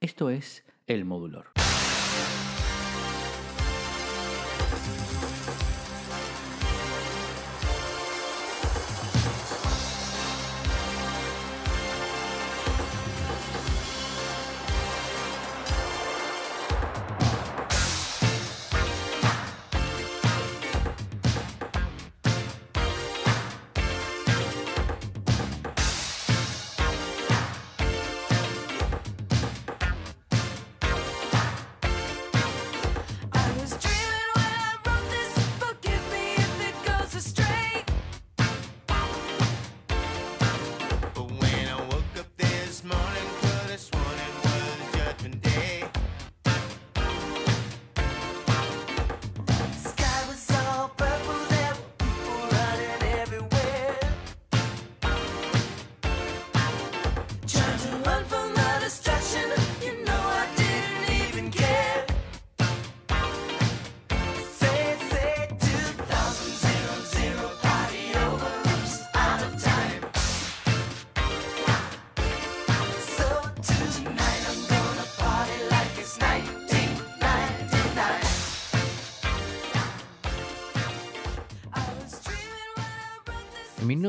[0.00, 1.59] Esto es El Modulor.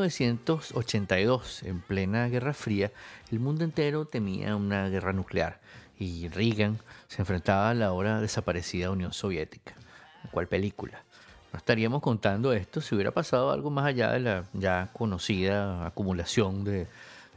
[0.01, 2.91] 1982, en plena Guerra Fría,
[3.31, 5.59] el mundo entero temía una guerra nuclear
[5.99, 9.75] y Reagan se enfrentaba a la ahora desaparecida Unión Soviética.
[10.23, 11.03] ¿En cuál película?
[11.53, 16.63] No estaríamos contando esto si hubiera pasado algo más allá de la ya conocida acumulación
[16.63, 16.87] de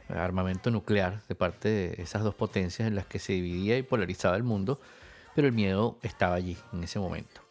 [0.09, 4.35] armamento nuclear de parte de esas dos potencias en las que se dividía y polarizaba
[4.37, 4.81] el mundo,
[5.35, 7.41] pero el miedo estaba allí en ese momento.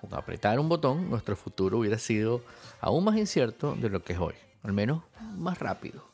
[0.00, 2.40] Con apretar un botón, nuestro futuro hubiera sido
[2.80, 5.02] aún más incierto de lo que es hoy, al menos
[5.36, 6.04] más rápido.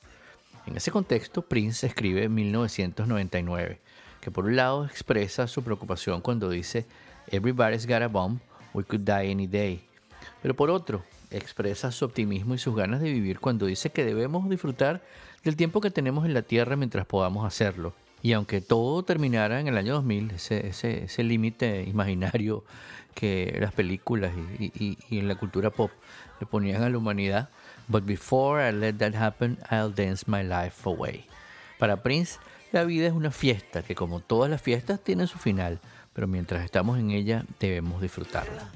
[0.67, 3.81] En ese contexto, Prince escribe en 1999,
[4.21, 6.87] que por un lado expresa su preocupación cuando dice
[7.29, 8.39] Everybody's got a bomb,
[8.75, 9.83] we could die any day.
[10.43, 14.49] Pero por otro, expresa su optimismo y sus ganas de vivir cuando dice que debemos
[14.49, 15.03] disfrutar
[15.45, 17.95] del tiempo que tenemos en la Tierra mientras podamos hacerlo.
[18.23, 22.65] Y aunque todo terminara en el año 2000, ese, ese, ese límite imaginario
[23.15, 25.91] que las películas y, y, en la cultura pop
[26.41, 27.51] le ponían a la humanidad.
[27.89, 31.25] But before I let that happen, I'll dance my life away.
[31.79, 32.39] Para Prince,
[32.71, 35.81] la vida es una fiesta que como todas las fiestas tiene su final,
[36.13, 38.71] pero mientras estamos en ella debemos disfrutarla.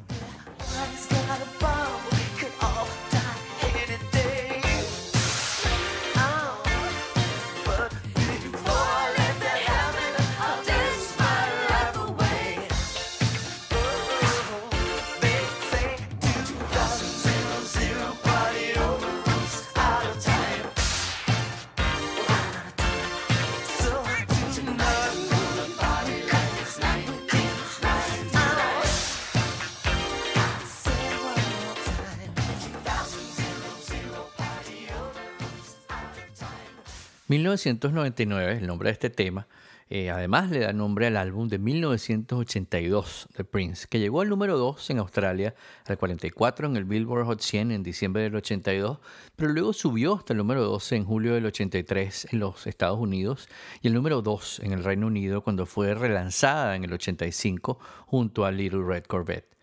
[37.32, 39.46] ...1999, el nombre de este tema...
[39.94, 44.56] Eh, además le da nombre al álbum de 1982 de Prince, que llegó al número
[44.56, 45.54] 2 en Australia,
[45.86, 49.00] al 44 en el Billboard Hot 100 en diciembre del 82,
[49.36, 53.50] pero luego subió hasta el número 12 en julio del 83 en los Estados Unidos
[53.82, 58.46] y el número 2 en el Reino Unido cuando fue relanzada en el 85 junto
[58.46, 59.54] a Little Red Corvette.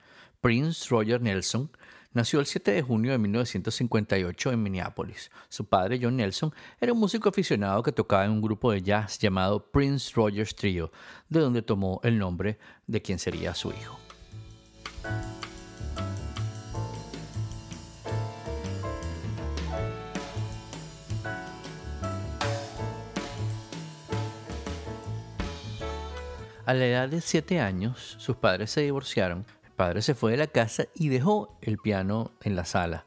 [0.41, 1.71] Prince Roger Nelson
[2.11, 5.29] Nació el 7 de junio de 1958 en Minneapolis.
[5.47, 9.19] Su padre, John Nelson, era un músico aficionado que tocaba en un grupo de jazz
[9.19, 10.91] llamado Prince Rogers Trio,
[11.29, 13.99] de donde tomó el nombre de quien sería su hijo.
[26.65, 29.45] A la edad de 7 años, sus padres se divorciaron
[29.79, 33.05] padre se fue de la casa y dejó el piano en la sala.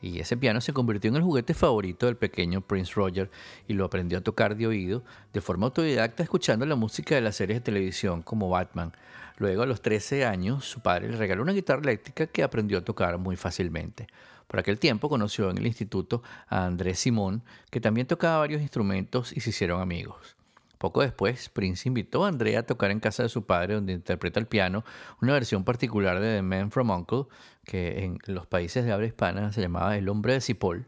[0.00, 3.32] Y ese piano se convirtió en el juguete favorito del pequeño Prince Roger
[3.66, 5.02] y lo aprendió a tocar de oído
[5.32, 8.92] de forma autodidacta escuchando la música de las series de televisión como Batman.
[9.38, 12.84] Luego a los 13 años su padre le regaló una guitarra eléctrica que aprendió a
[12.84, 14.06] tocar muy fácilmente.
[14.46, 19.36] Por aquel tiempo conoció en el instituto a Andrés Simón, que también tocaba varios instrumentos
[19.36, 20.36] y se hicieron amigos.
[20.84, 24.38] Poco después, Prince invitó a Andrea a tocar en casa de su padre, donde interpreta
[24.38, 24.84] el piano
[25.22, 27.24] una versión particular de The Man from Uncle,
[27.64, 30.84] que en los países de habla hispana se llamaba El hombre de Cipoll,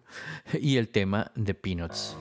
[0.60, 2.14] y el tema de Peanuts.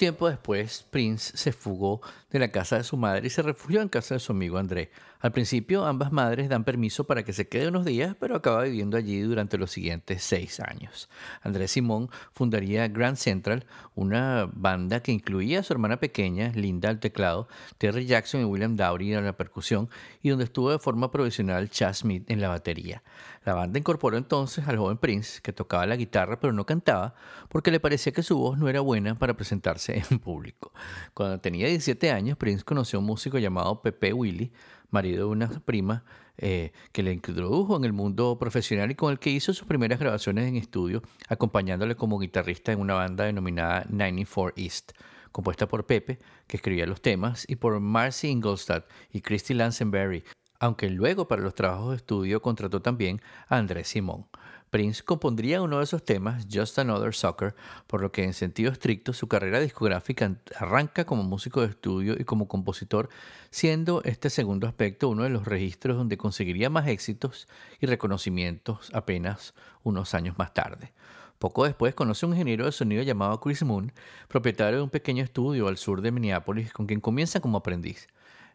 [0.00, 2.00] Tiempo después, Prince se fugó
[2.30, 4.90] de la casa de su madre y se refugió en casa de su amigo André.
[5.20, 8.96] Al principio, ambas madres dan permiso para que se quede unos días, pero acaba viviendo
[8.96, 11.10] allí durante los siguientes seis años.
[11.42, 17.00] André Simón fundaría Grand Central, una banda que incluía a su hermana pequeña, Linda, al
[17.00, 19.90] teclado, Terry Jackson y William Dowry en la percusión,
[20.22, 23.02] y donde estuvo de forma provisional Chas Smith en la batería.
[23.44, 27.14] La banda incorporó entonces al joven Prince, que tocaba la guitarra pero no cantaba,
[27.50, 30.72] porque le parecía que su voz no era buena para presentarse en público.
[31.14, 34.52] Cuando tenía 17 años, Prince conoció a un músico llamado Pepe Willy,
[34.90, 36.04] marido de una prima,
[36.38, 39.98] eh, que le introdujo en el mundo profesional y con el que hizo sus primeras
[39.98, 44.92] grabaciones en estudio, acompañándole como guitarrista en una banda denominada 94 East,
[45.32, 50.24] compuesta por Pepe, que escribía los temas, y por Marcy Ingolstadt y Christy Lansenberry,
[50.58, 54.26] aunque luego para los trabajos de estudio contrató también a Andrés Simón.
[54.70, 57.56] Prince compondría uno de esos temas, Just Another Soccer,
[57.88, 62.24] por lo que en sentido estricto su carrera discográfica arranca como músico de estudio y
[62.24, 63.08] como compositor,
[63.50, 67.48] siendo este segundo aspecto uno de los registros donde conseguiría más éxitos
[67.80, 70.92] y reconocimientos apenas unos años más tarde.
[71.40, 73.92] Poco después conoce a un ingeniero de sonido llamado Chris Moon,
[74.28, 78.06] propietario de un pequeño estudio al sur de Minneapolis, con quien comienza como aprendiz.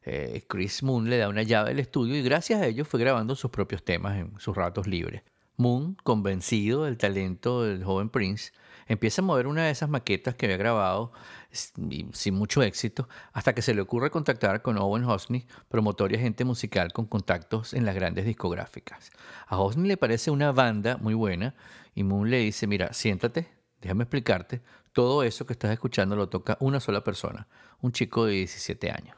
[0.03, 3.35] Eh, Chris Moon le da una llave del estudio y gracias a ello fue grabando
[3.35, 5.23] sus propios temas en sus ratos libres.
[5.57, 8.51] Moon, convencido del talento del joven Prince,
[8.87, 11.11] empieza a mover una de esas maquetas que había grabado
[11.51, 16.43] sin mucho éxito, hasta que se le ocurre contactar con Owen Hosney, promotor y agente
[16.43, 19.11] musical con contactos en las grandes discográficas.
[19.47, 21.55] A Hosney le parece una banda muy buena
[21.93, 23.47] y Moon le dice, mira, siéntate,
[23.81, 24.61] déjame explicarte,
[24.91, 27.47] todo eso que estás escuchando lo toca una sola persona,
[27.81, 29.15] un chico de 17 años.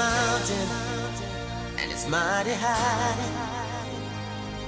[0.00, 0.68] Mountain
[1.78, 3.60] and it's mighty high.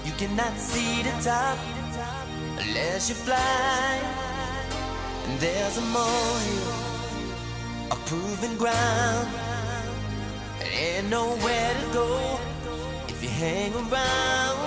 [0.07, 1.57] You cannot see the top
[2.63, 3.91] unless you fly.
[5.25, 6.73] And there's a molehill,
[7.95, 9.29] a proven ground.
[10.61, 12.09] And ain't nowhere to go
[13.13, 14.59] if you hang around.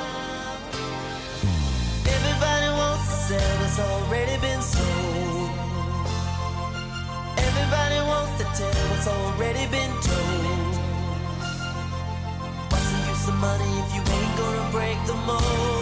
[2.15, 5.51] Everybody wants to sell what's already been sold.
[7.47, 10.44] Everybody wants to tell what's already been told.
[13.25, 15.75] The money if you ain't gonna break the mold?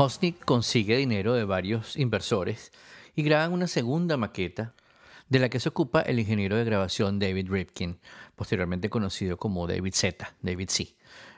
[0.00, 2.72] Hosnick consigue dinero de varios inversores
[3.14, 4.72] y graban una segunda maqueta
[5.30, 7.98] de la que se ocupa el ingeniero de grabación David Ripkin,
[8.36, 10.94] posteriormente conocido como David Z, David C.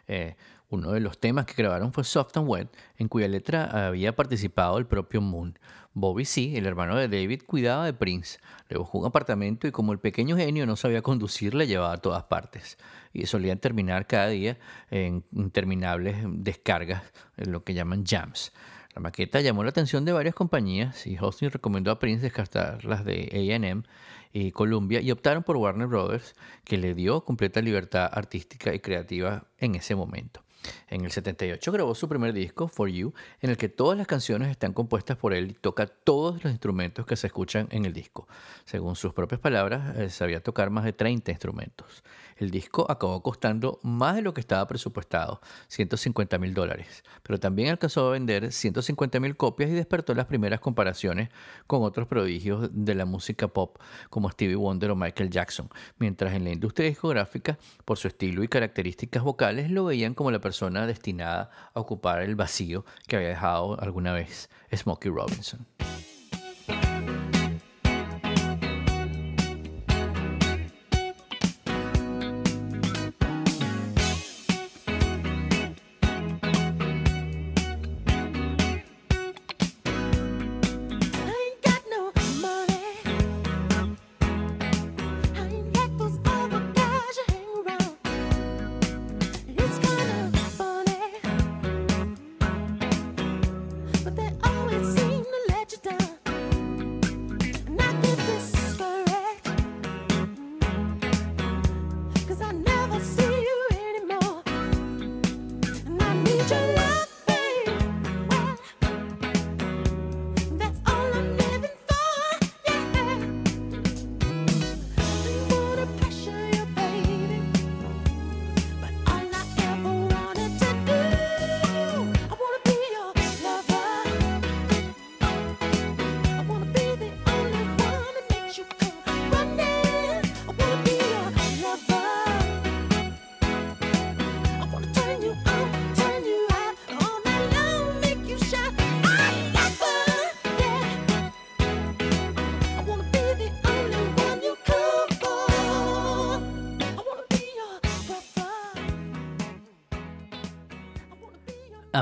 [0.08, 0.34] Eh,
[0.70, 4.78] uno de los temas que grabaron fue Soft and Wet, en cuya letra había participado
[4.78, 5.58] el propio Moon.
[5.92, 8.38] Bobby C., el hermano de David, cuidaba de Prince,
[8.70, 11.98] le buscó un apartamento y como el pequeño genio no sabía conducir, le llevaba a
[11.98, 12.78] todas partes.
[13.12, 14.56] Y solían terminar cada día
[14.90, 17.02] en interminables descargas,
[17.36, 18.52] en lo que llaman jams.
[18.94, 23.04] La maqueta llamó la atención de varias compañías y Hosting recomendó a Prince descartar las
[23.04, 23.84] de AM
[24.32, 26.34] y Columbia y optaron por Warner Brothers,
[26.64, 30.42] que le dio completa libertad artística y creativa en ese momento.
[30.88, 34.50] En el 78 grabó su primer disco, For You, en el que todas las canciones
[34.50, 38.28] están compuestas por él y toca todos los instrumentos que se escuchan en el disco.
[38.64, 42.04] Según sus propias palabras, eh, sabía tocar más de 30 instrumentos.
[42.42, 47.68] El disco acabó costando más de lo que estaba presupuestado, 150 mil dólares, pero también
[47.68, 51.28] alcanzó a vender 150 mil copias y despertó las primeras comparaciones
[51.68, 53.78] con otros prodigios de la música pop
[54.10, 55.68] como Stevie Wonder o Michael Jackson,
[55.98, 60.40] mientras en la industria discográfica, por su estilo y características vocales, lo veían como la
[60.40, 65.64] persona destinada a ocupar el vacío que había dejado alguna vez Smokey Robinson.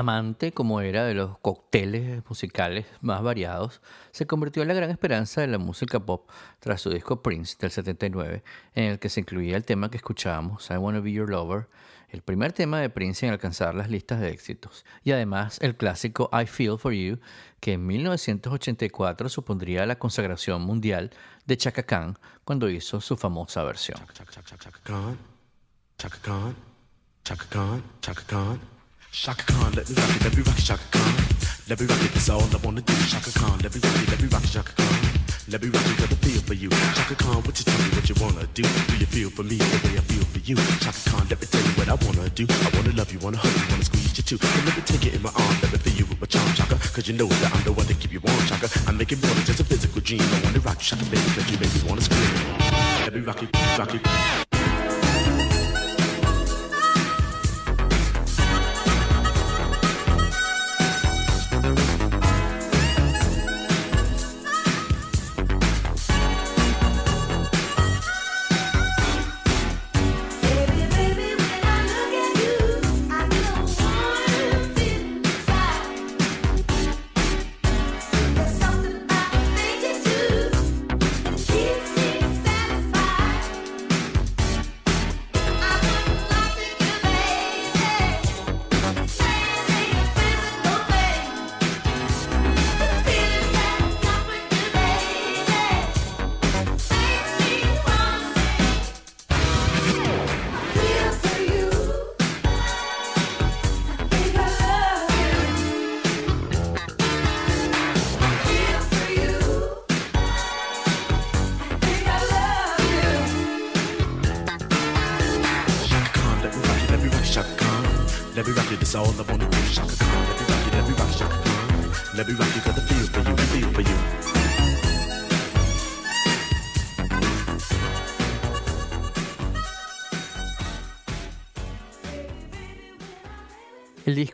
[0.01, 5.41] Amante, como era de los cócteles musicales más variados, se convirtió en la gran esperanza
[5.41, 6.27] de la música pop
[6.59, 8.43] tras su disco Prince del 79,
[8.73, 11.69] en el que se incluía el tema que escuchábamos, I Wanna Be Your Lover,
[12.09, 16.31] el primer tema de Prince en alcanzar las listas de éxitos, y además el clásico
[16.33, 17.19] I Feel For You,
[17.59, 21.11] que en 1984 supondría la consagración mundial
[21.45, 23.99] de Chaka Khan cuando hizo su famosa versión.
[23.99, 24.43] Chaka Khan,
[27.23, 28.70] Chaka Khan, Chaka Khan.
[29.13, 31.13] Shaka Khan, let me rock it, let me rock it, Shaka Khan.
[31.67, 32.93] Let me rock it, that's all I wanna do.
[33.11, 34.95] Shaka Khan, let me rock it, let me rock it, Shaka Khan.
[35.51, 36.71] Let me rock it, got a feel for you.
[36.95, 38.63] Shaka Khan, what you tell me what you wanna do?
[38.63, 40.55] Do you feel for me the way I feel for you?
[40.79, 42.47] Shaka Khan, let me tell you what I wanna do.
[42.47, 44.39] I wanna love you, wanna hug you, wanna squeeze you too.
[44.39, 46.47] And let me take it in my arms, let me feel you with my charm,
[46.55, 46.79] Shaka.
[46.95, 48.71] Cause you know that I'm the one to keep you warm, Shaka.
[48.87, 50.23] I make it more than just a physical dream.
[50.23, 52.31] I wanna rock you, Shaka, baby, cause you make me wanna scream.
[53.03, 54.50] Let me rock it, rock it.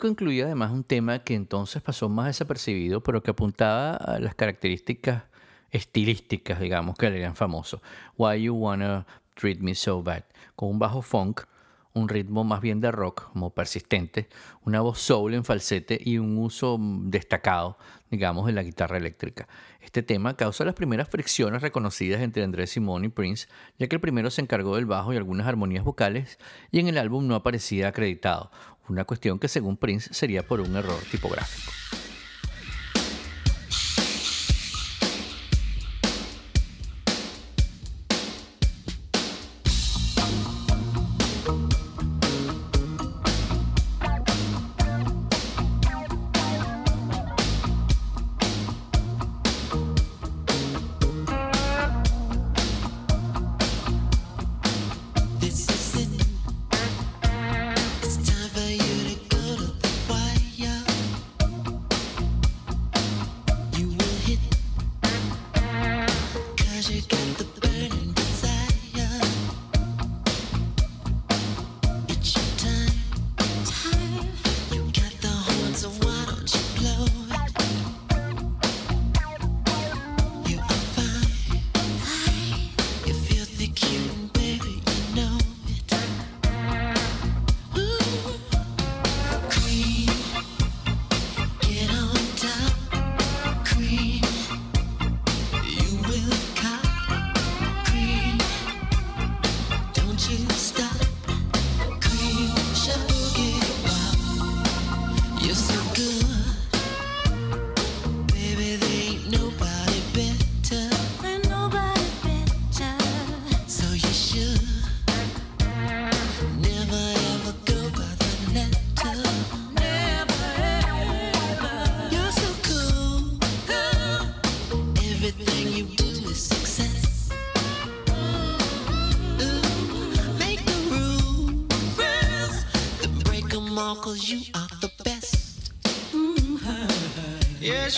[0.07, 5.23] Incluía además un tema que entonces pasó más desapercibido, pero que apuntaba a las características
[5.71, 7.81] estilísticas, digamos, que le eran famoso.
[8.17, 10.23] Why You Wanna Treat Me So Bad,
[10.55, 11.41] con un bajo funk
[11.97, 14.29] un ritmo más bien de rock, como persistente,
[14.63, 17.77] una voz soul en falsete y un uso destacado,
[18.09, 19.47] digamos, de la guitarra eléctrica.
[19.81, 23.47] Este tema causa las primeras fricciones reconocidas entre Andrés Simón y Prince,
[23.77, 26.37] ya que el primero se encargó del bajo y algunas armonías vocales
[26.71, 28.51] y en el álbum no aparecía acreditado,
[28.89, 31.71] una cuestión que según Prince sería por un error tipográfico.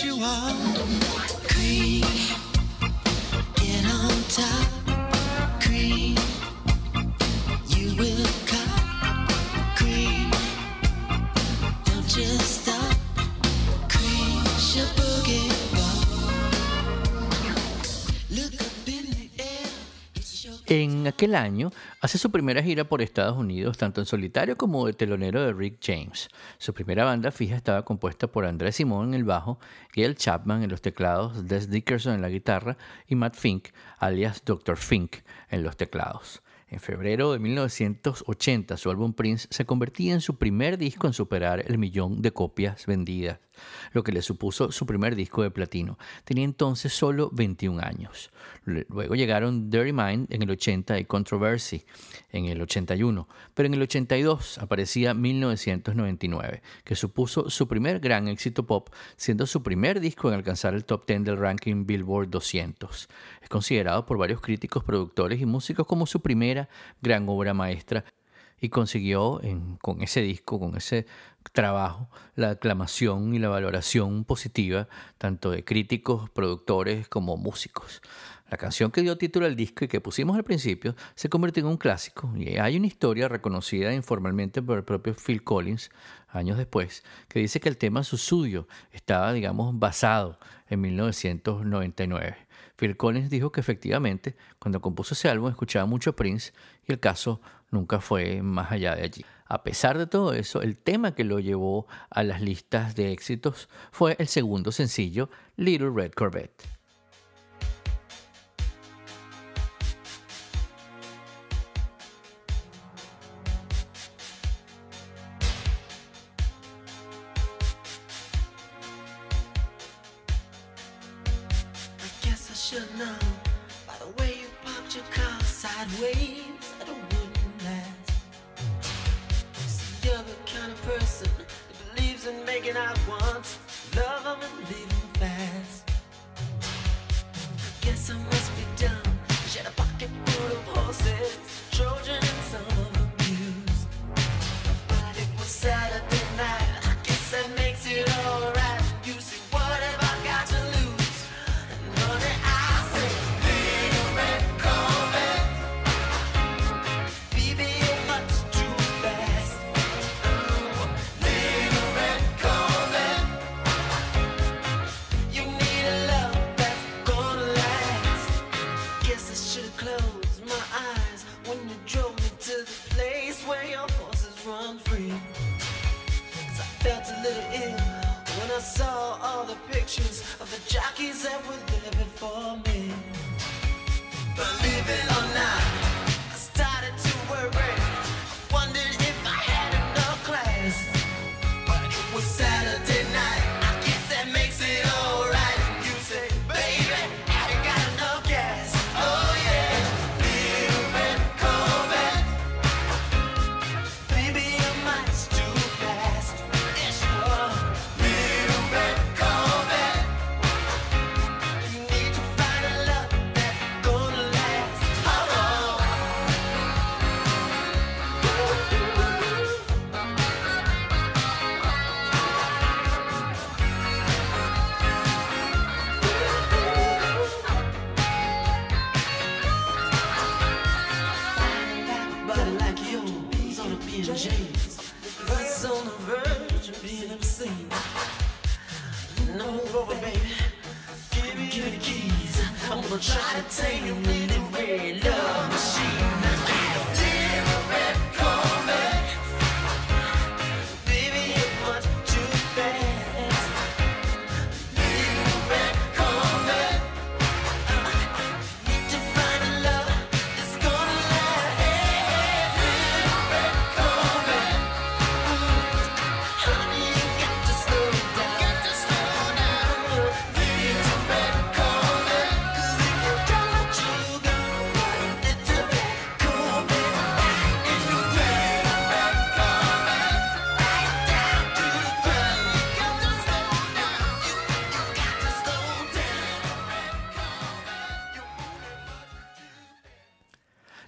[0.00, 0.79] 希望。
[21.20, 25.52] Aquel año hace su primera gira por Estados Unidos, tanto en solitario como de telonero de
[25.52, 26.30] Rick James.
[26.56, 29.58] Su primera banda fija estaba compuesta por Andrés Simón en el bajo,
[29.94, 34.78] Gail Chapman en los teclados, Des Dickerson en la guitarra y Matt Fink, alias Dr.
[34.78, 35.16] Fink,
[35.50, 36.40] en los teclados.
[36.68, 41.62] En febrero de 1980, su álbum Prince se convertía en su primer disco en superar
[41.66, 43.40] el millón de copias vendidas,
[43.92, 45.98] lo que le supuso su primer disco de platino.
[46.24, 48.30] Tenía entonces solo 21 años.
[48.64, 51.84] Luego llegaron Dirty Mind en el 80 y Controversy
[52.30, 58.66] en el 81, pero en el 82 aparecía 1999, que supuso su primer gran éxito
[58.66, 63.08] pop, siendo su primer disco en alcanzar el top 10 del ranking Billboard 200.
[63.42, 66.68] Es considerado por varios críticos, productores y músicos como su primera
[67.00, 68.04] gran obra maestra
[68.60, 69.40] y consiguió
[69.80, 71.06] con ese disco, con ese
[71.52, 78.02] trabajo, la aclamación y la valoración positiva tanto de críticos, productores como músicos.
[78.50, 81.68] La canción que dio título al disco y que pusimos al principio se convirtió en
[81.68, 85.90] un clásico y hay una historia reconocida informalmente por el propio Phil Collins
[86.28, 92.49] años después que dice que el tema Susudio estaba, digamos, basado en 1999.
[92.80, 96.54] Phil Collins dijo que efectivamente cuando compuso ese álbum escuchaba mucho Prince
[96.88, 99.24] y el caso nunca fue más allá de allí.
[99.44, 103.68] A pesar de todo eso, el tema que lo llevó a las listas de éxitos
[103.92, 106.79] fue el segundo sencillo, Little Red Corvette.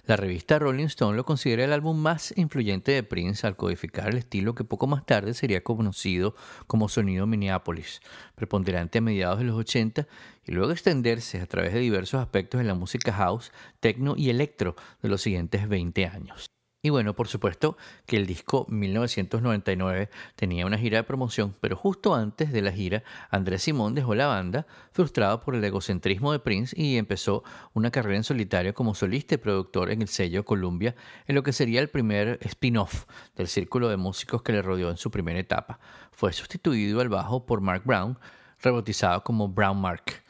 [0.05, 4.17] La revista Rolling Stone lo considera el álbum más influyente de Prince al codificar el
[4.17, 6.35] estilo que poco más tarde sería conocido
[6.67, 8.01] como sonido Minneapolis,
[8.35, 10.05] preponderante a mediados de los 80
[10.45, 14.75] y luego extenderse a través de diversos aspectos de la música house, techno y electro
[15.01, 16.52] de los siguientes 20 años.
[16.85, 22.13] Y bueno, por supuesto que el disco 1999 tenía una gira de promoción, pero justo
[22.13, 26.75] antes de la gira, Andrés Simón dejó la banda, frustrado por el egocentrismo de Prince,
[26.77, 30.93] y empezó una carrera en solitario como solista y productor en el sello Columbia,
[31.25, 33.05] en lo que sería el primer spin-off
[33.37, 35.79] del círculo de músicos que le rodeó en su primera etapa.
[36.11, 38.19] Fue sustituido al bajo por Mark Brown,
[38.61, 40.21] rebautizado como Brown Mark.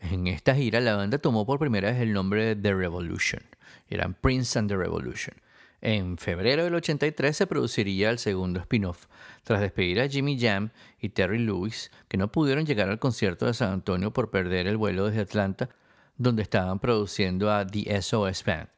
[0.00, 3.44] En esta gira, la banda tomó por primera vez el nombre de The Revolution.
[3.88, 5.36] Eran Prince and the Revolution.
[5.84, 9.06] En febrero del 83 se produciría el segundo spin-off,
[9.42, 13.54] tras despedir a Jimmy Jam y Terry Lewis, que no pudieron llegar al concierto de
[13.54, 15.70] San Antonio por perder el vuelo desde Atlanta,
[16.16, 18.68] donde estaban produciendo a The SOS Band.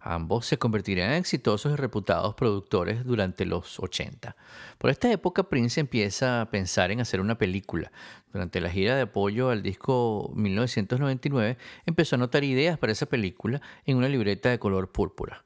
[0.00, 4.34] Ambos se convertirían en exitosos y reputados productores durante los 80.
[4.78, 7.92] Por esta época Prince empieza a pensar en hacer una película.
[8.32, 13.60] Durante la gira de apoyo al disco 1999 empezó a notar ideas para esa película
[13.84, 15.44] en una libreta de color púrpura,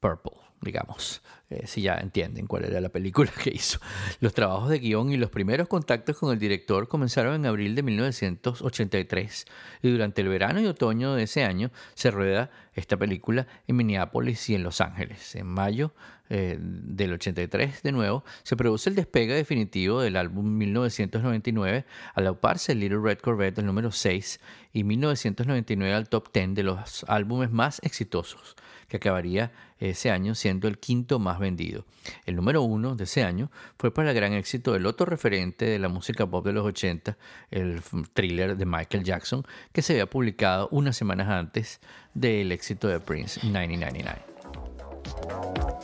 [0.00, 3.78] purple digamos, eh, si ya entienden cuál era la película que hizo.
[4.20, 7.82] Los trabajos de guion y los primeros contactos con el director comenzaron en abril de
[7.82, 9.46] 1983
[9.82, 14.50] y durante el verano y otoño de ese año se rueda esta película en Minneapolis
[14.50, 15.34] y en Los Ángeles.
[15.36, 15.94] En mayo
[16.28, 21.84] eh, del 83, de nuevo, se produce el despegue definitivo del álbum 1999
[22.14, 24.40] al auparse Little Red Corvette, el número 6,
[24.72, 28.56] y 1999 al top 10 de los álbumes más exitosos
[28.88, 31.84] que acabaría ese año siendo el quinto más vendido.
[32.24, 35.78] El número uno de ese año fue para el gran éxito del otro referente de
[35.78, 37.16] la música pop de los 80,
[37.50, 41.80] el thriller de Michael Jackson, que se había publicado unas semanas antes
[42.14, 45.75] del éxito de Prince, 1999.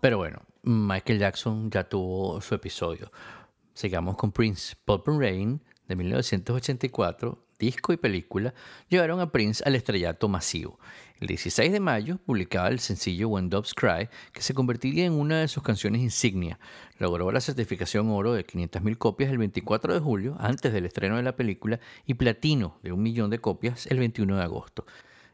[0.00, 3.12] Pero bueno, Michael Jackson ya tuvo su episodio.
[3.74, 4.74] Sigamos con Prince.
[4.84, 8.54] Pop and Rain de 1984, disco y película,
[8.88, 10.78] llevaron a Prince al estrellato masivo.
[11.20, 15.40] El 16 de mayo publicaba el sencillo When Doves Cry, que se convertiría en una
[15.40, 16.58] de sus canciones insignia.
[16.98, 21.24] Logró la certificación oro de 500.000 copias el 24 de julio, antes del estreno de
[21.24, 24.86] la película, y platino de un millón de copias el 21 de agosto.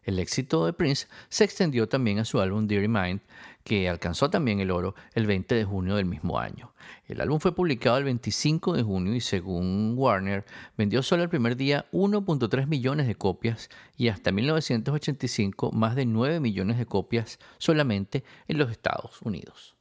[0.02, 3.20] El éxito de Prince se extendió también a su álbum Dirty Mind,
[3.66, 6.72] que alcanzó también el oro el 20 de junio del mismo año.
[7.08, 10.46] El álbum fue publicado el 25 de junio y según Warner
[10.78, 16.38] vendió solo el primer día 1.3 millones de copias y hasta 1985 más de 9
[16.38, 19.75] millones de copias solamente en los Estados Unidos.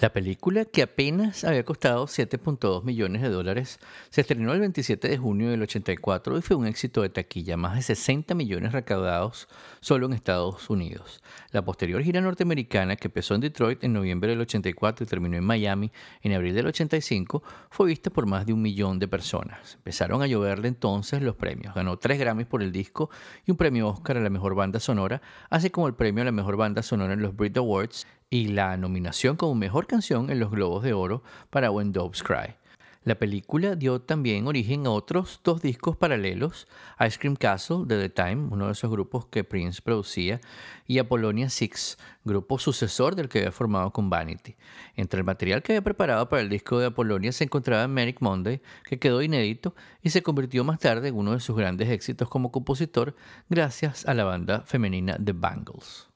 [0.00, 5.18] La película, que apenas había costado 7.2 millones de dólares, se estrenó el 27 de
[5.18, 9.46] junio del 84 y fue un éxito de taquilla, más de 60 millones recaudados
[9.80, 11.22] solo en Estados Unidos.
[11.50, 15.44] La posterior gira norteamericana, que empezó en Detroit en noviembre del 84 y terminó en
[15.44, 19.74] Miami en abril del 85, fue vista por más de un millón de personas.
[19.74, 21.74] Empezaron a lloverle entonces los premios.
[21.74, 23.10] Ganó tres Grammys por el disco
[23.44, 26.32] y un premio Oscar a la mejor banda sonora, así como el premio a la
[26.32, 30.52] mejor banda sonora en los Brit Awards y la nominación como mejor canción en los
[30.52, 32.54] Globos de Oro para When Doves Cry.
[33.02, 36.68] La película dio también origen a otros dos discos paralelos,
[37.04, 40.38] Ice Cream Castle de The Time, uno de esos grupos que Prince producía,
[40.86, 44.54] y Apollonia Six, grupo sucesor del que había formado con Vanity.
[44.96, 48.60] Entre el material que había preparado para el disco de Apollonia se encontraba Manic Monday,
[48.84, 52.52] que quedó inédito y se convirtió más tarde en uno de sus grandes éxitos como
[52.52, 53.16] compositor
[53.48, 56.06] gracias a la banda femenina The Bangles.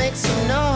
[0.00, 0.69] make some noise.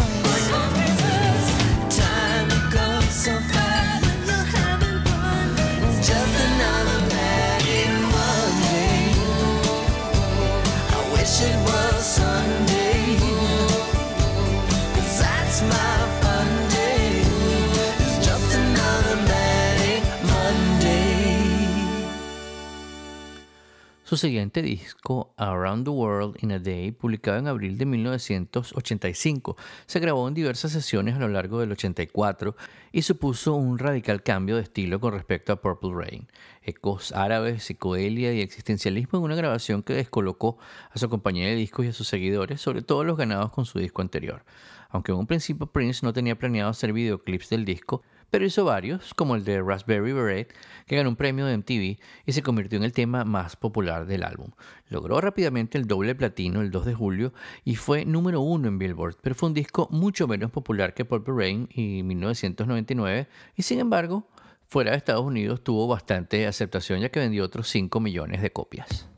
[24.25, 30.27] Siguiente disco, Around the World in a Day, publicado en abril de 1985, se grabó
[30.27, 32.57] en diversas sesiones a lo largo del 84
[32.91, 36.27] y supuso un radical cambio de estilo con respecto a Purple Rain.
[36.63, 40.57] Ecos árabes, psicodelia y existencialismo en una grabación que descolocó
[40.91, 43.79] a su compañía de discos y a sus seguidores, sobre todo los ganados con su
[43.79, 44.43] disco anterior.
[44.89, 48.01] Aunque en un principio Prince no tenía planeado hacer videoclips del disco,
[48.35, 50.53] pero hizo varios, como el de Raspberry Beret,
[50.89, 54.25] que ganó un premio de MTV y se convirtió en el tema más popular del
[54.25, 54.51] álbum.
[54.89, 57.33] Logró rápidamente el doble platino el 2 de julio
[57.65, 61.33] y fue número uno en Billboard, pero fue un disco mucho menos popular que Purple
[61.33, 64.27] Rain y 1999, y sin embargo,
[64.67, 69.14] fuera de Estados Unidos tuvo bastante aceptación ya que vendió otros 5 millones de copias.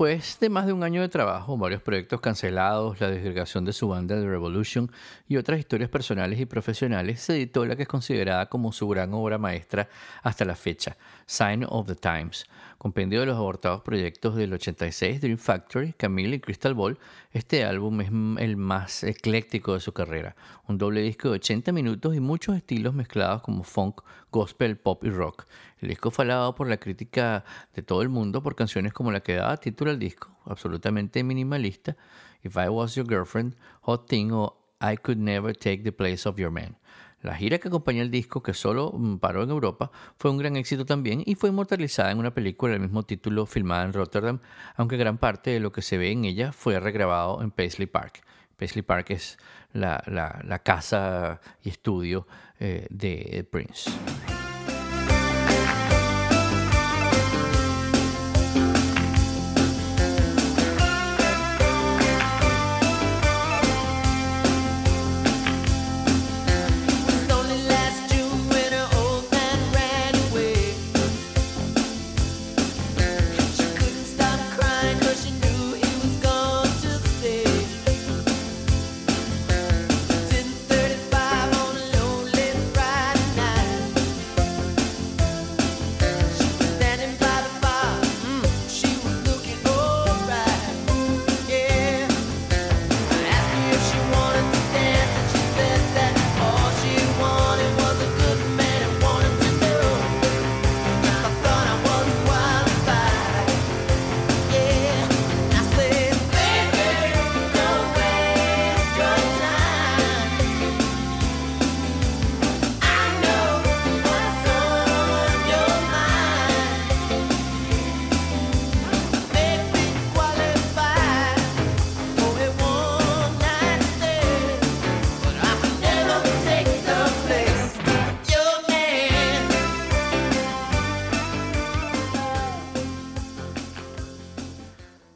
[0.00, 3.86] Después de más de un año de trabajo, varios proyectos cancelados, la desgregación de su
[3.86, 4.90] banda The Revolution
[5.28, 9.12] y otras historias personales y profesionales, se editó la que es considerada como su gran
[9.12, 9.90] obra maestra
[10.22, 10.96] hasta la fecha,
[11.26, 12.46] Sign of the Times,
[12.80, 16.98] compendio de los abortados proyectos del 86, Dream Factory, Camille y Crystal Ball.
[17.30, 18.08] Este álbum es
[18.42, 20.34] el más ecléctico de su carrera,
[20.66, 24.00] un doble disco de 80 minutos y muchos estilos mezclados como funk,
[24.32, 25.44] gospel, pop y rock.
[25.82, 29.20] El disco fue alabado por la crítica de todo el mundo por canciones como la
[29.20, 31.98] que daba título al disco, absolutamente minimalista,
[32.42, 36.38] If I Was Your Girlfriend, Hot Thing o I Could Never Take the Place of
[36.38, 36.79] Your Man.
[37.22, 40.56] La gira que acompañó el disco, que solo mm, paró en Europa, fue un gran
[40.56, 44.40] éxito también y fue inmortalizada en una película del mismo título filmada en Rotterdam,
[44.76, 48.22] aunque gran parte de lo que se ve en ella fue regrabado en Paisley Park.
[48.56, 49.38] Paisley Park es
[49.72, 52.26] la, casa y estudio
[52.58, 53.90] eh, de Prince.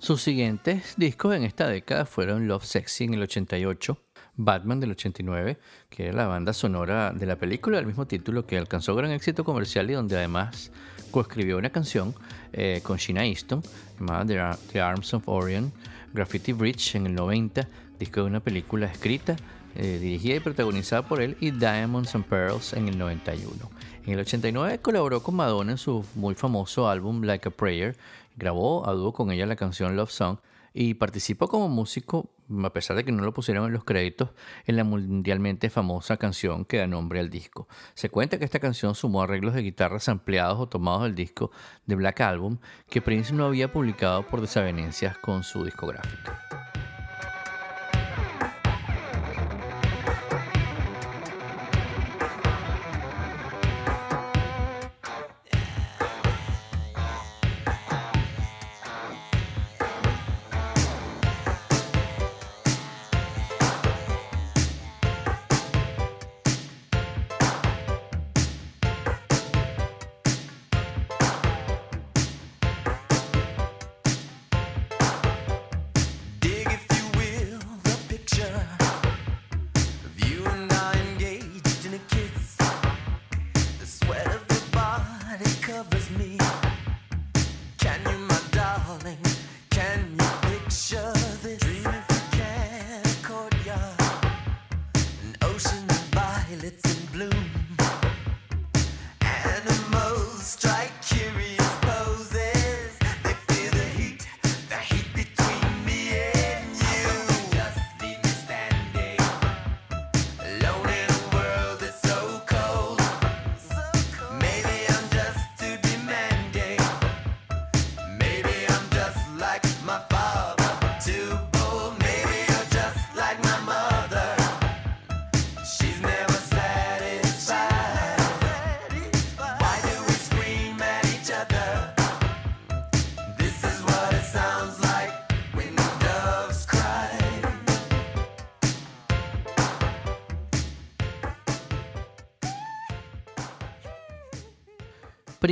[0.05, 3.97] Sus siguientes discos en esta década fueron Love Sexy en el 88,
[4.37, 8.59] Batman del 89, que era la banda sonora de la película del mismo título que
[8.59, 10.71] alcanzó gran éxito comercial y donde además
[11.11, 12.15] coescribió una canción
[12.53, 13.63] eh, con Sheena Easton
[13.99, 15.73] llamada The Arms of Orion,
[16.13, 17.67] Graffiti Bridge en el 90,
[17.99, 19.37] disco de una película escrita,
[19.75, 23.71] eh, dirigida y protagonizada por él, y Diamonds and Pearls en el 91.
[24.05, 27.97] En el 89 colaboró con Madonna en su muy famoso álbum Like a Prayer,
[28.37, 30.39] grabó a dúo con ella la canción Love Song
[30.75, 32.31] y participó como músico,
[32.65, 34.31] a pesar de que no lo pusieron en los créditos,
[34.67, 37.69] en la mundialmente famosa canción que da nombre al disco.
[37.95, 41.53] Se cuenta que esta canción sumó arreglos de guitarras ampliados o tomados del disco
[41.87, 42.59] de Black Album
[42.91, 46.74] que Prince no había publicado por desavenencias con su discográfica.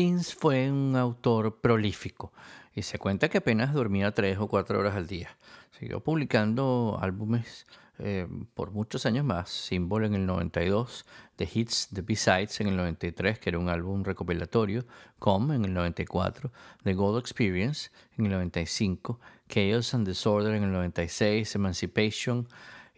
[0.03, 2.33] Prince fue un autor prolífico
[2.75, 5.37] y se cuenta que apenas dormía tres o cuatro horas al día.
[5.79, 7.69] Siguió publicando álbumes
[8.01, 12.77] eh, por muchos años más, Symbol en el 92, The Hits, The B-Sides en el
[12.79, 14.85] 93, que era un álbum recopilatorio,
[15.21, 16.51] Com en el 94,
[16.83, 22.49] The Gold Experience en el 95, Chaos and Disorder en el 96, Emancipation,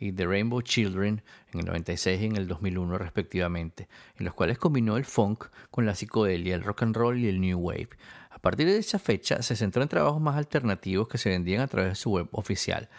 [0.05, 3.89] y The Rainbow Children en el 96 y en el 2001 respectivamente,
[4.19, 7.41] en los cuales combinó el funk con la psicodelia, el rock and roll y el
[7.41, 7.89] new wave.
[8.31, 11.67] A partir de esa fecha se centró en trabajos más alternativos que se vendían a
[11.67, 12.91] través de su web oficial.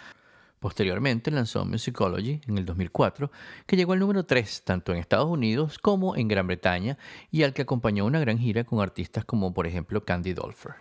[0.59, 3.29] Posteriormente lanzó Musicology en el 2004,
[3.67, 6.97] que llegó al número 3 tanto en Estados Unidos como en Gran Bretaña
[7.29, 10.73] y al que acompañó una gran gira con artistas como por ejemplo Candy Dolfer.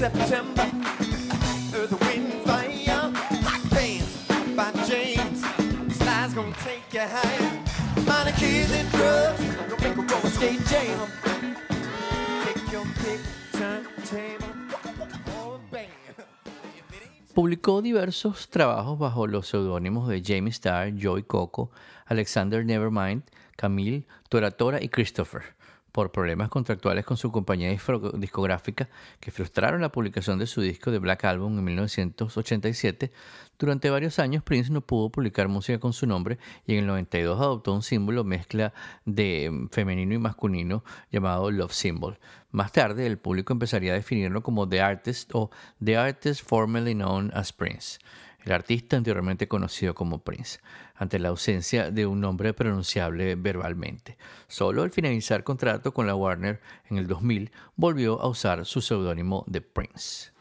[0.00, 0.62] September.
[1.76, 3.12] Earth, wind, fire.
[3.44, 4.16] Hot dance
[4.56, 5.42] by James.
[5.88, 7.52] This gonna take you higher.
[8.08, 9.40] Minor kids and drugs.
[9.60, 11.08] I'm gonna make a roller jam.
[12.46, 13.20] Take your pick,
[13.52, 14.46] turn table.
[17.34, 21.72] Publicó diversos trabajos bajo los seudónimos de James Starr, Joy Coco,
[22.06, 23.22] Alexander Nevermind,
[23.56, 25.42] Camille, Tora Tora y Christopher
[25.92, 27.70] por problemas contractuales con su compañía
[28.14, 28.88] discográfica
[29.20, 33.10] que frustraron la publicación de su disco de Black Album en 1987.
[33.58, 37.38] Durante varios años Prince no pudo publicar música con su nombre y en el 92
[37.40, 38.72] adoptó un símbolo mezcla
[39.04, 42.18] de mm, femenino y masculino llamado Love Symbol.
[42.52, 45.50] Más tarde el público empezaría a definirlo como The Artist o
[45.84, 47.98] The Artist formerly known as Prince
[48.44, 50.60] el artista anteriormente conocido como Prince,
[50.94, 54.16] ante la ausencia de un nombre pronunciable verbalmente.
[54.48, 59.44] Solo al finalizar contrato con la Warner en el 2000 volvió a usar su seudónimo
[59.46, 60.32] de Prince.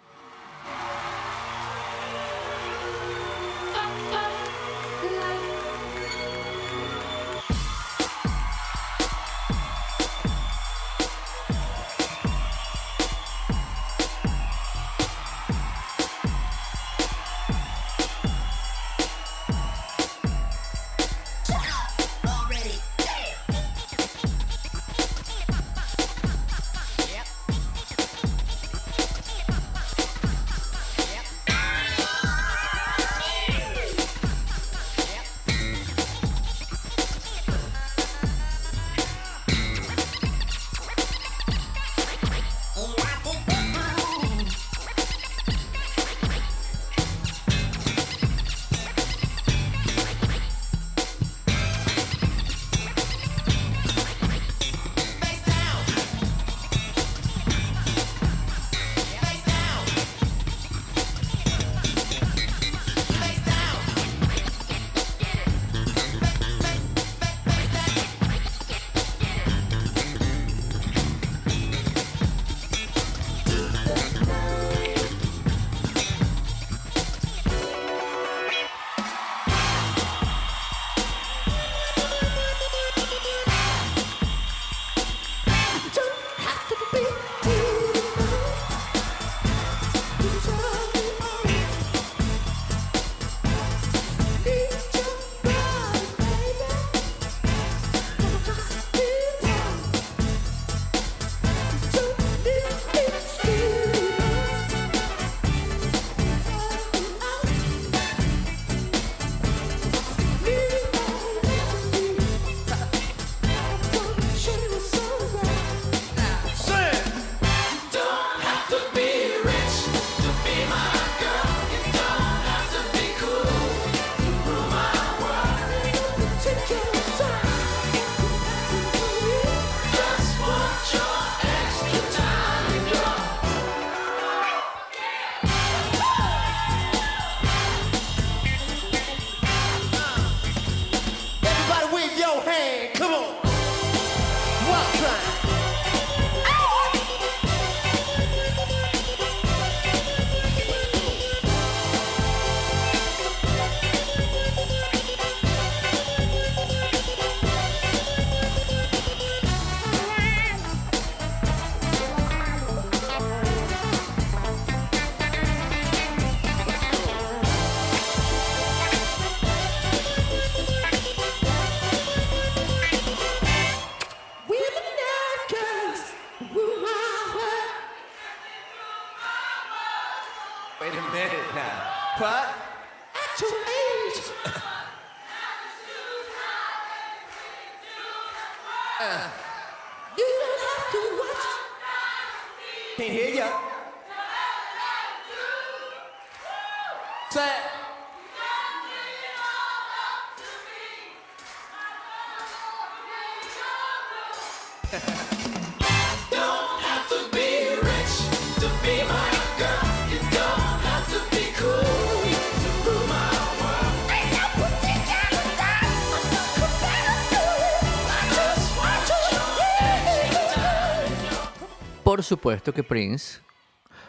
[222.30, 223.40] Supuesto que Prince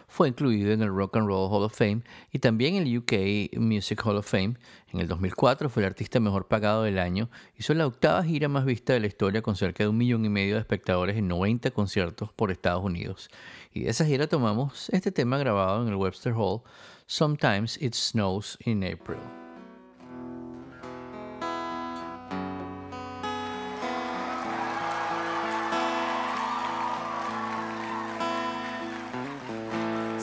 [0.07, 3.57] fue incluido en el Rock and Roll Hall of Fame y también en el UK
[3.57, 4.57] Music Hall of Fame.
[4.93, 7.31] En el 2004 fue el artista mejor pagado del año.
[7.57, 10.29] Hizo la octava gira más vista de la historia con cerca de un millón y
[10.29, 13.29] medio de espectadores en 90 conciertos por Estados Unidos.
[13.73, 16.61] Y de esa gira tomamos este tema grabado en el Webster Hall,
[17.07, 19.40] Sometimes It Snows in April.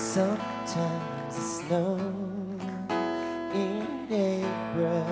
[0.09, 2.01] Sometimes it snows
[3.53, 5.05] in April.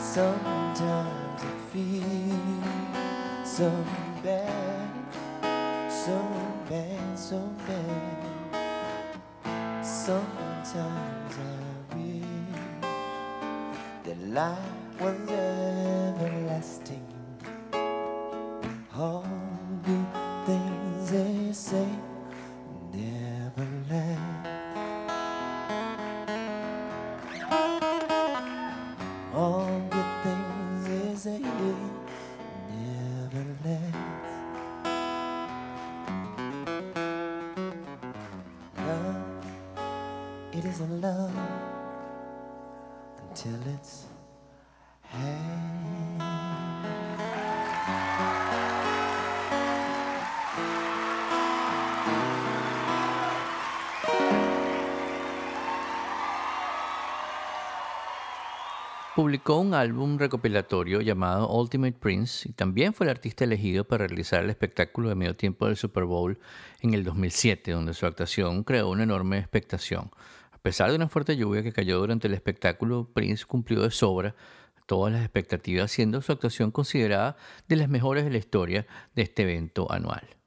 [0.00, 2.62] Sometimes I feel
[3.44, 3.70] so
[4.24, 4.90] bad,
[5.88, 6.18] so
[6.68, 7.38] bad, so
[7.68, 8.24] bad.
[9.84, 12.24] Sometimes I wish
[14.02, 14.67] that life.
[59.18, 64.44] Publicó un álbum recopilatorio llamado Ultimate Prince y también fue el artista elegido para realizar
[64.44, 66.38] el espectáculo de medio tiempo del Super Bowl
[66.82, 70.12] en el 2007, donde su actuación creó una enorme expectación.
[70.52, 74.36] A pesar de una fuerte lluvia que cayó durante el espectáculo, Prince cumplió de sobra
[74.86, 79.42] todas las expectativas, siendo su actuación considerada de las mejores de la historia de este
[79.42, 80.37] evento anual.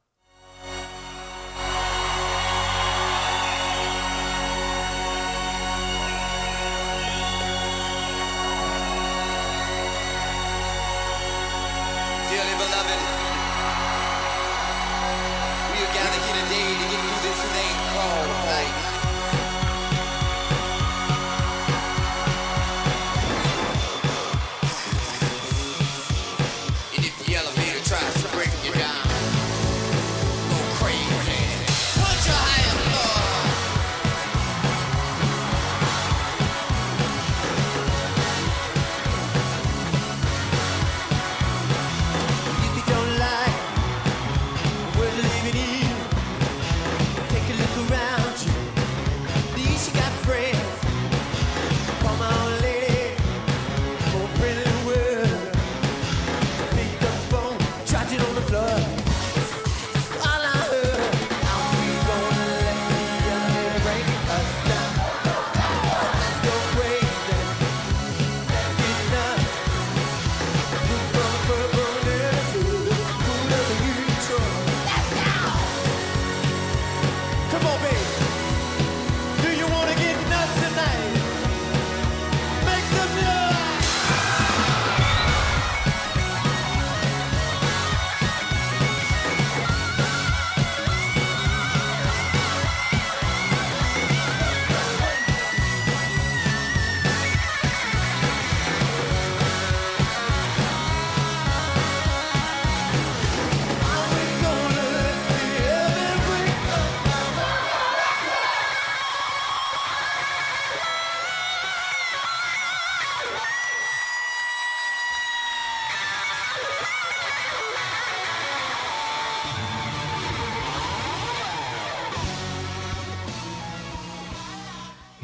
[17.21, 18.80] This thing called life.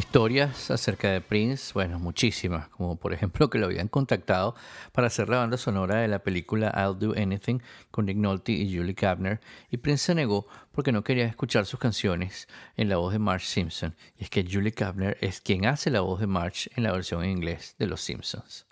[0.07, 4.55] Historias acerca de Prince, bueno, muchísimas, como por ejemplo que lo habían contactado
[4.93, 7.59] para hacer la banda sonora de la película I'll Do Anything
[7.91, 11.81] con Nick Nolte y Julie Kavner, y Prince se negó porque no quería escuchar sus
[11.81, 12.47] canciones
[12.77, 15.99] en la voz de Marge Simpson, y es que Julie Kavner es quien hace la
[15.99, 18.65] voz de Marge en la versión en inglés de Los Simpsons.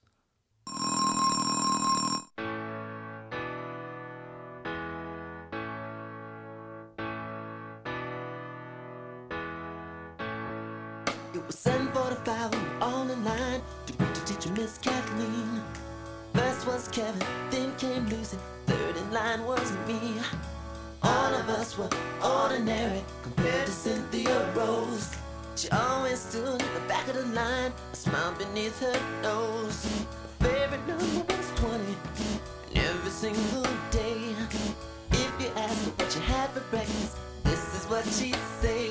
[14.65, 15.61] Miss Kathleen.
[16.33, 20.15] First was Kevin, then came Lucy, third in line was me.
[21.03, 21.89] All of us were
[22.23, 25.15] ordinary compared to Cynthia Rose.
[25.55, 29.85] She always stood at the back of the line, a smile beneath her nose.
[30.39, 34.33] Favorite number was 20, and every single day.
[35.11, 38.89] If you ask her what she had for breakfast, this is what she'd say.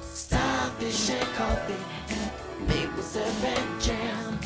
[0.00, 1.84] Starfish and coffee,
[2.68, 4.38] maple syrup and jam,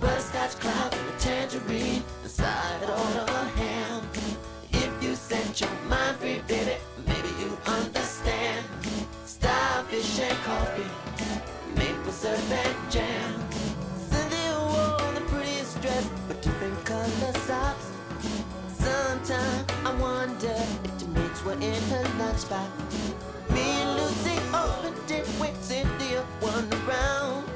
[0.00, 4.02] butterscotch clouds and a tangerine, and side order ham.
[4.72, 6.76] If you set your mind free, baby,
[7.06, 8.64] maybe you understand.
[9.24, 10.90] Starfish and coffee,
[11.76, 13.40] maple syrup and jam.
[14.08, 17.90] Cynthia wore the prettiest dress, but different color socks.
[18.68, 22.70] Sometimes I wonder if the mates were in her lunchbox.
[23.52, 27.49] Me and Lucy opened it when Cynthia won around.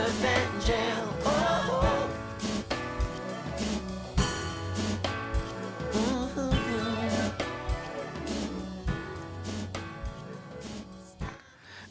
[0.00, 1.08] And jam.
[1.24, 1.84] Oh,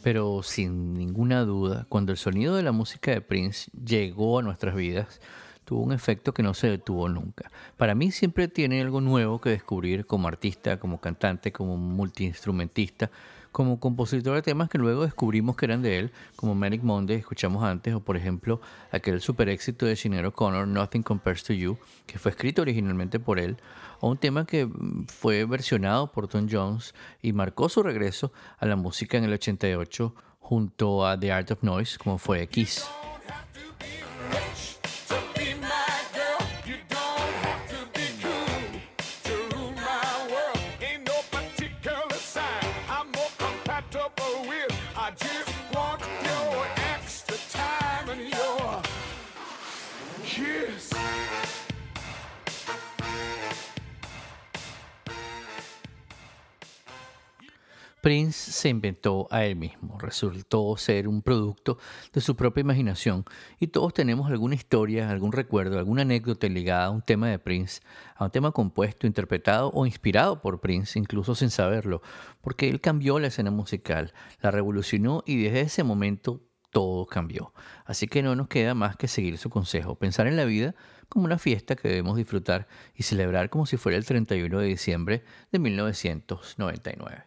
[0.03, 4.73] Pero sin ninguna duda, cuando el sonido de la música de Prince llegó a nuestras
[4.73, 5.19] vidas,
[5.65, 7.51] tuvo un efecto que no se detuvo nunca.
[7.75, 13.11] Para mí siempre tiene algo nuevo que descubrir como artista, como cantante, como multiinstrumentista,
[13.57, 17.63] como compositor de temas que luego descubrimos que eran de él, como Manic Monday, escuchamos
[17.63, 22.19] antes, o por ejemplo aquel super éxito de Sinead O'Connor, Nothing Compares to You, que
[22.19, 23.57] fue escrito originalmente por él,
[23.99, 28.67] o un tema que mm, fue versionado por Tom Jones y marcó su regreso a
[28.67, 32.85] la música en el 88 junto a The Art of Noise, como fue Kiss.
[58.07, 61.77] Prince se inventó a él mismo, resultó ser un producto
[62.13, 63.25] de su propia imaginación
[63.59, 67.81] y todos tenemos alguna historia, algún recuerdo, alguna anécdota ligada a un tema de Prince,
[68.15, 72.01] a un tema compuesto, interpretado o inspirado por Prince, incluso sin saberlo,
[72.39, 76.39] porque él cambió la escena musical, la revolucionó y desde ese momento
[76.71, 77.51] todo cambió.
[77.83, 80.75] Así que no nos queda más que seguir su consejo, pensar en la vida
[81.09, 85.25] como una fiesta que debemos disfrutar y celebrar como si fuera el 31 de diciembre
[85.51, 87.26] de 1999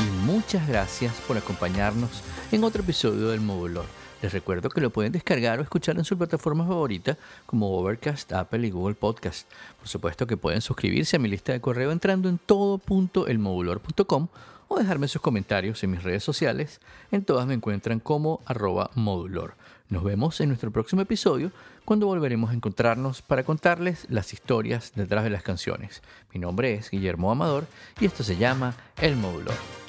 [0.00, 3.84] y muchas gracias por acompañarnos en otro episodio del Modulor.
[4.22, 7.16] Les recuerdo que lo pueden descargar o escuchar en su plataforma favorita
[7.46, 9.48] como Overcast, Apple y Google Podcast.
[9.78, 14.28] Por supuesto que pueden suscribirse a mi lista de correo entrando en todo.elmodulor.com
[14.68, 16.80] o dejarme sus comentarios en mis redes sociales.
[17.12, 19.54] En todas me encuentran como arroba modulor.
[19.90, 21.52] Nos vemos en nuestro próximo episodio
[21.84, 26.02] cuando volveremos a encontrarnos para contarles las historias detrás de las canciones.
[26.32, 27.66] Mi nombre es Guillermo Amador
[28.00, 29.83] y esto se llama El Modulor.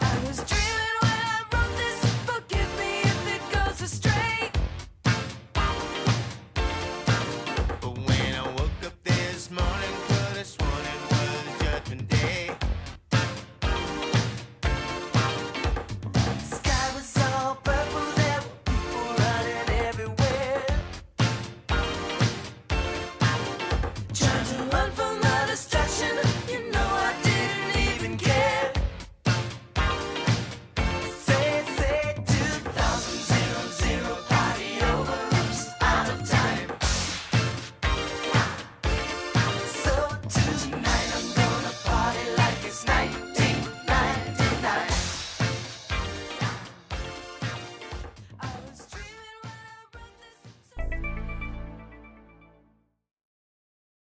[0.00, 0.65] I was dreaming.